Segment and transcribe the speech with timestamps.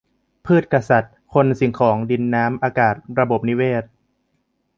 [0.45, 3.83] พืชกะสัตว์ คน สิ่งของ ดิน น้ำ อากาศ ระบบนิเวศ